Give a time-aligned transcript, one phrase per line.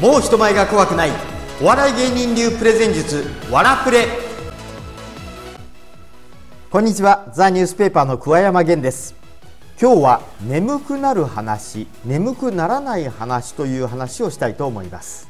[0.00, 1.10] もう人前が怖くない。
[1.60, 4.06] お笑い芸人流プレゼン術わらプレ。
[6.70, 7.30] こんにちは。
[7.34, 9.14] ザニュースペーパーの桑山源です。
[9.78, 15.28] 今日は眠くなる話眠くならない話という話をしたいと思います。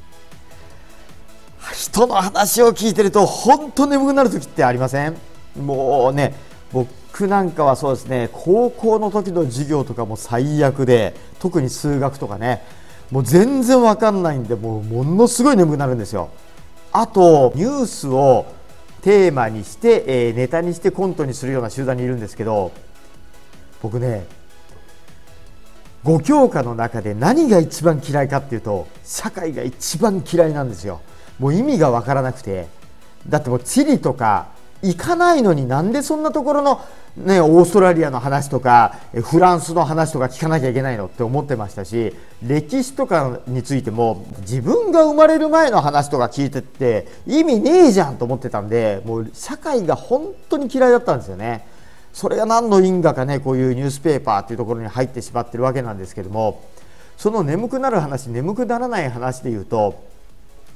[1.74, 5.16] 人の話を聞いてると本当眠くなる時ってありません？
[5.56, 6.36] もうね
[6.72, 12.62] 僕なんかはそうですね高校の時の授業とかも最悪で特に数学とかね。
[13.10, 16.30] もう全然わかんないんでもうものすごい眠くなるんですよ。
[16.92, 18.46] あとニュースを
[19.02, 22.72] テーマにして、えー、ネタにしてコントにするような集団にいるんですけど
[23.80, 24.26] 僕ね
[26.04, 31.00] 5教科の中で何が一番嫌いかっていうと社会が一番嫌いなんですよ。
[31.38, 32.80] もう意味がわからなくて。
[33.28, 34.48] だってもう地理とか
[34.82, 36.80] 行かないのになんでそんなところの
[37.16, 51.66] ね、オーストラリアの話とかフランスの話とか聞かなきゃいけないのって思ってましたし歴史とかについても自分が生まれる前の話とか聞いてって意味ねえじゃんと思ってたんでもう社会が本当に嫌いだったんですよね。
[52.12, 56.64] それが何の因果かねこういうニュースペーパーっていうところに入ってしまってるわけなんですけども
[57.16, 60.02] その眠くなる話眠くならない話でいうと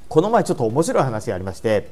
[0.08, 1.89] この前ちょっと面白い話がありまして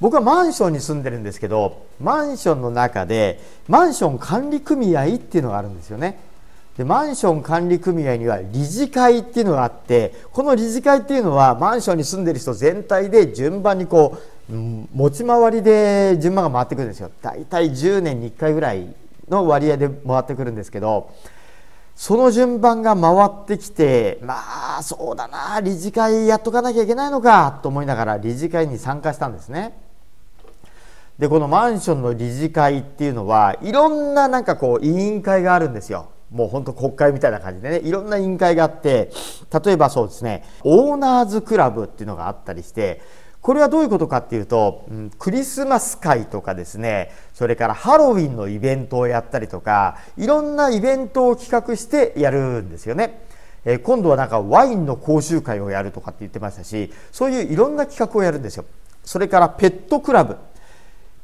[0.00, 6.18] 僕はマンションに住んでるんですけどマンションの中でマンション管理組合っていうのがあるんですよね
[6.76, 14.18] でマンション管理組合には理事会っていうのがあってこの理事会っていうのはマンションに住んでる人全体で順番にこ
[14.48, 18.94] う、うん、持ち回りで順番が回ってくるんですよ大体10年に1回ぐらい
[19.28, 21.12] の割合で回ってくるんですけど
[21.96, 29.87] その順番が回ってきてまあそうだな理事会やっとかなきゃいけないのかと思いながら理事会に参加したんですね。
[31.18, 36.10] でこのマンションの理事会っていうのはいろんななんかこう委員会があるんですよ。
[36.30, 39.10] もう本当国会みたいな感じでねいろんな委員会があって
[39.64, 43.00] 例えばそうですねオーナーズクラブっていうのがあったりして
[43.40, 53.22] これはどういうことかっていうと、うん、クリスマス会とかですねそれからハロウィンのイベントをやったりとかいろんなイベントを企画してやるんですよね。
[53.64, 58.66] えー、今度はなんかワインの講習会をやるとかって言ってましたしそういういろんな企画をやるんですよ。
[59.08, 60.36] それからペットクラブ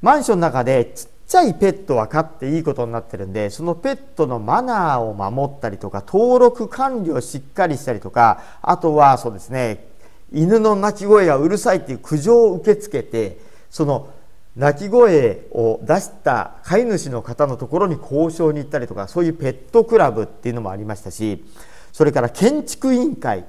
[0.05, 9.87] マンションの中でちっちゃいペットは飼っていいことになってるんでそのペットのマナーを守ったりとか登録管理をしっかりしたりとかあとはそうですね
[10.31, 13.39] 犬の鳴き声がうるさいっていう苦情を受け付けて
[13.71, 14.13] その
[14.57, 21.43] 鳴き声を出した飼い主の方のところに交渉に行ったりとかそういうペットクラブっていうのもありましたし
[21.95, 23.47] それから建築委員会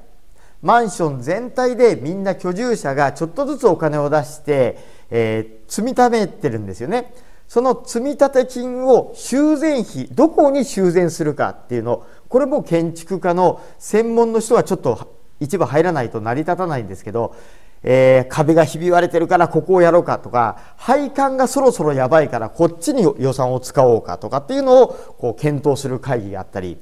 [0.66, 7.14] マンション全体でみんな居住者がちょっとずつお金を出してえー、積みためてるんですよね。
[7.48, 17.36] その積立金を修繕費どこに修繕するかっていうのこれも建築家の専門の人はちょっと一部入らないと成り立たないんですけど、
[17.84, 24.88] えー、壁がひび割れてるからここをやろうかとか配管がそろそろやばいからこっちに予算を使おうかとかっていうのを
[25.20, 26.80] こう検討する会議があったり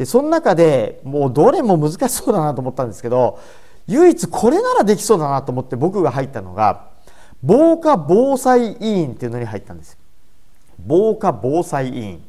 [0.00, 3.38] でその中でもうどれも難しそうだなと思ったんですけど
[3.86, 6.88] 唯一これならできそうだなと思って僕が入ったのが
[7.42, 9.98] 防火防災委員っていうのに入ったんです
[10.86, 12.24] 防火防災委員、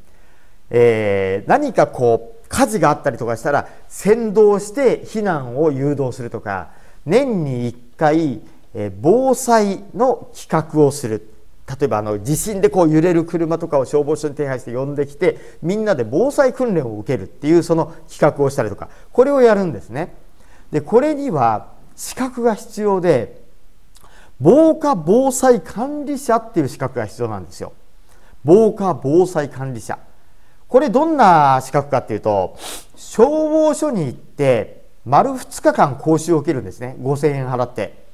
[0.70, 6.72] えー、何かこう火事があったりとかしたら先導して避難を誘導するとか
[7.06, 8.42] 年に1回、
[8.74, 11.26] えー、防災の企画をする。
[11.80, 20.16] 例えばあの地震でこう揺れる車とかを消防署に手配して呼んできてみんなで防災訓練を受けるっていうその企画をしたりとかこれをやるんですね。
[20.72, 23.42] でこれには資格が必要で
[24.40, 27.74] 防火防災管理者っていう資格が必要なんですよ。
[28.44, 30.00] 防火防災管理者。
[30.68, 32.58] これどんな資格かっていうと、
[32.96, 36.96] 消防署に行って、丸2日間講習を受けるんですね。
[37.00, 38.06] 5000円払って。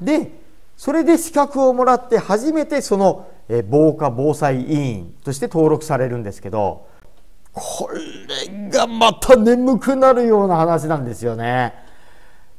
[0.00, 0.32] で、
[0.78, 3.28] それで資格をもらって初めてその
[3.68, 6.86] 防火防災委員として登録されるんですけど、
[7.52, 11.74] これがまた眠くなるような話なんですよね。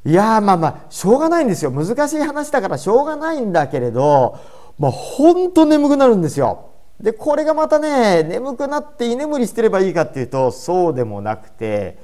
[0.04, 1.70] いやまあまあしょうがないんですよ。
[1.70, 4.38] 難しい話だからしょうがないんだけれど
[4.78, 6.72] まあ本当眠くなるんですよ。
[7.00, 11.96] でこれがまたね眠くなって居眠りしてればいいかっていうとそうでもなくて、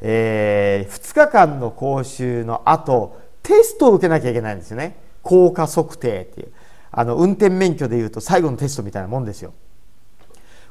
[0.00, 5.08] えー、2日間の講習の後テストを受けなきゃいけないんですよね。
[5.22, 6.52] 効果測定っていう
[6.90, 9.52] あの運転免許でいうと最後のテストみたいなもんですよ。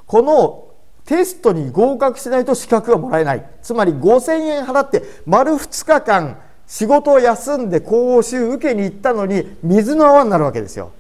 [0.05, 0.65] この
[1.05, 3.49] テストに合格しないと資格がもらえない。
[3.61, 10.91] つまり5000円払って丸2日間仕事を休んで講習受けに行ったのに水の泡になるわけですよ。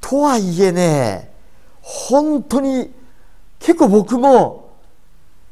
[0.00, 1.32] とはいえね
[1.80, 2.92] 本当に
[3.58, 4.66] 結構僕も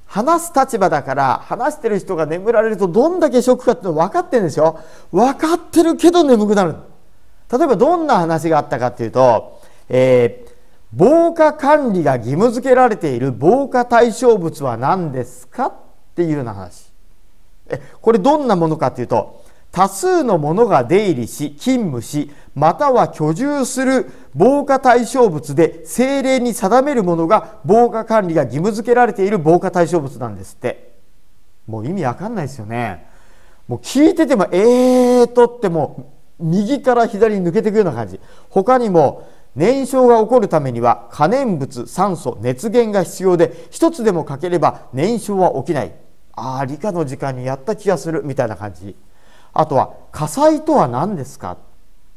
[0.06, 4.79] 話す立場だから話してる人が眠られるとどんだけショックかっていうの分かってるんですよ。
[5.11, 6.77] 分かってるけど眠くなる。
[7.52, 10.50] 例えばどんな話があったかっていうと、えー、
[10.93, 15.75] 防火管理が義務付けられている防火対象物は何ですかっ
[16.14, 16.93] ていうような話。
[17.69, 19.43] えこれどんなものかっていうと
[19.73, 30.94] 多数の者が出入りし勤務しまたは居住する防火対象物で政令に定めるものが防火管理が義務付けられている防火対象物なんですって。
[31.67, 33.06] もう意味わかんないですよね。
[33.67, 38.21] もう聞いててもえーとっても右から左に抜けていくような感じ。
[38.51, 45.93] 他にも燃焼が起こるためには可燃物酸素熱源が必要で一つでもかければ燃焼は起きない。
[46.33, 48.23] ああ理科の時間にやった気がする。
[48.25, 48.97] みたいな感じ。
[49.53, 51.57] あとは火災とは何ですか？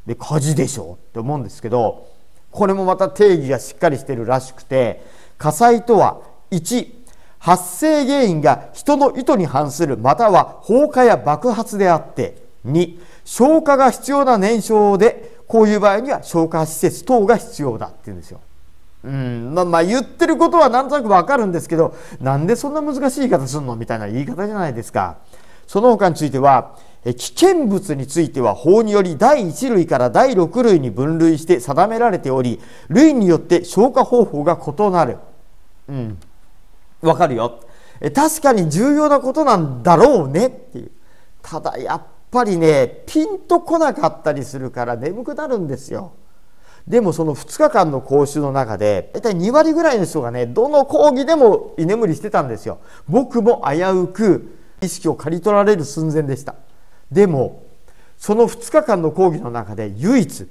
[0.07, 0.83] で火事でしょ？
[0.83, 2.07] うって思うんですけど
[2.49, 5.05] これもまた定義がしっかりしてるらしくて
[5.37, 6.87] 火災とは1
[7.37, 18.39] 発生原因が人の意図に反するまたは放火や爆発であって2消火が必要な燃焼でこういう場合には消火施設等が必要だっていうんですよ。
[19.03, 25.17] うんまあ、まあ言ってることはなんとなくわかるんですけどなんでそんな難しい言い方するのみたいな言い方じゃないですか。
[25.67, 35.17] その他については危険物については法により第1類から第6類に分類して定められており類によって消火方法が異なる。
[35.89, 36.17] うん、
[37.01, 37.59] わかるよ。
[38.15, 40.91] 確かに重要なことなんだろうねっていう。
[41.41, 46.13] ただやっぱりねピンとこなかったりするから眠くなるんですよ。
[46.87, 52.79] でもその2日間の講習の中で大体2割ぐらいの人がねどの講義でも居眠りしてたんですよ。
[53.09, 56.55] 僕も危うく意識を刈り取られる寸前でした。
[57.11, 57.63] でも
[58.17, 60.47] その2日間の講義の中で唯一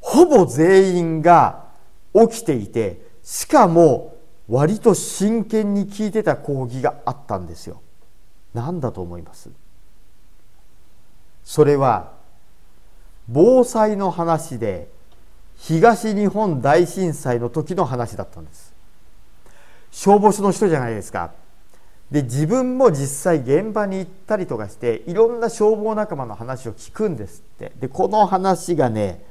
[0.00, 1.64] ほぼ全員が
[2.14, 4.16] 起きていてしかも
[4.48, 7.80] 割と真剣に聞いてた講義があったんですよ。
[8.54, 9.50] 何だと思います？
[11.48, 12.12] それは
[13.26, 14.90] 防災の話で
[15.56, 18.74] 東日本大震災の時の話だったんです。
[19.90, 21.30] 消防署の人じゃないですか。
[22.10, 27.72] で自分も実際現場に行ったりとかしていろんな消防仲間の話を聞くんですって。
[27.80, 29.24] でこの話がね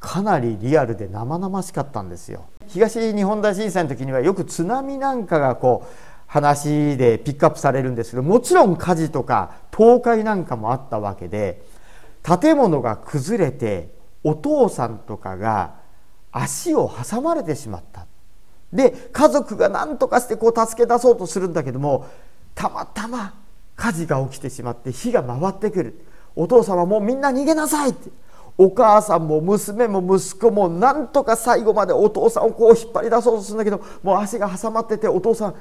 [0.00, 2.46] かなりリアルで生々しかったんですよ。
[2.68, 11.62] 東日本大震災の時にはよく津波なんかがこう話でピックアップされるんですけどもちろん火事とか倒壊なんかもあったわけで
[12.22, 13.88] 建物が崩れて
[14.22, 15.76] お父さんとかが
[16.30, 18.06] 足を挟まれてしまった。
[18.72, 22.06] で家族が何とかしてこう助け出そうとするんだけども
[22.54, 23.34] たまたま
[23.74, 26.04] 火事が起きてしまって火が回ってくる。
[26.36, 28.10] お父さんはもうみんな逃げなさいって。
[28.58, 35.54] お母さんも娘も息子もなんとか最後までお父さんをこう引っ張り出そうとするんだけどもう足が挟まっててお父さん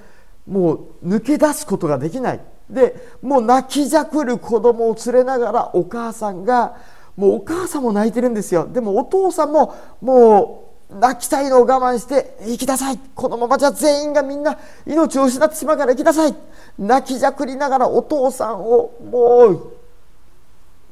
[0.45, 2.41] もう抜け出すことができない。
[2.69, 6.77] でもう泣きじゃくる子供を連れながらお母さんが
[7.17, 8.67] もうお母さんも泣いてるんですよ。
[8.71, 12.99] でもお父さんももう泣きたいのを我慢して行きなさい。
[13.15, 16.35] このままじゃ全員がみんな命を失ってしまうから行きなさい。
[16.77, 19.73] 泣きじゃくりながらお父さんをもう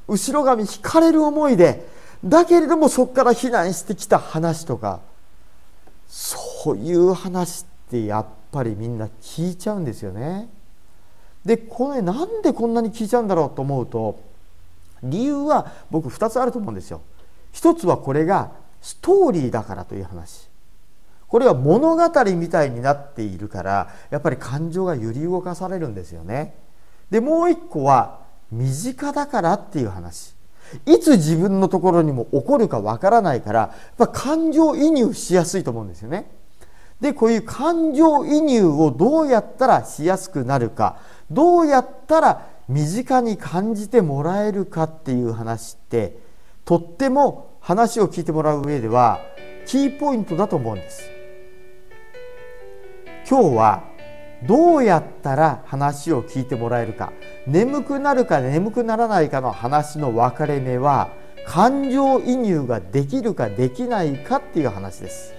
[0.08, 1.88] 後ろ髪引かれる思いで
[2.24, 5.00] だけれどもそこから避難してきた話とか
[6.08, 10.50] そういう話ってやっぱりみんな聞いちゃうんですよね。
[11.48, 14.20] でこれなんでこんなに聞いちゃうんだろうと思うと
[15.02, 17.02] 理由は僕2つあると思うんですよ。
[17.54, 18.52] 一つはこれが
[18.82, 20.50] ストーリーだからという話。
[21.28, 26.54] これは物語みたいになっているからやっぱり感情が揺り動かされるんですよね。
[27.10, 28.20] でもう一個は
[28.52, 30.36] 身近だからっていう話。
[30.86, 36.30] いつ自分のところにも起こるかわからないからやっぱ感情移入しやすいと思うんですよね。
[37.02, 40.98] でこういう感情移入をどうやったらしやすくなるか
[41.30, 46.18] どうやったら身近に感じてもらえるかっていう話って
[46.66, 49.22] とっても話を聞いてもらう上では
[49.66, 51.10] キーポイントだと思うんです。
[53.30, 53.84] 今日は
[54.48, 57.12] どうやったら話を聞いてもらえるか
[57.46, 61.10] 眠くなるか眠くならないかの話の分かれ目は
[61.46, 65.34] 感情移入ができるかできないかっていう話です。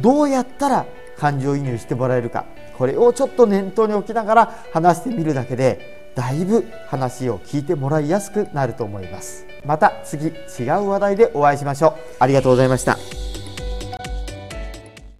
[0.00, 0.86] どうやったら
[1.16, 2.44] 感情移入してもらえるか。
[2.76, 9.46] これをちょっと念頭に置きながら話してみるだけでだいぶ話を聞いてもらいやすくなると思います。
[9.64, 10.30] また次違
[10.80, 11.94] う話題でお会いしましょう。
[12.20, 13.27] ありがとうございました。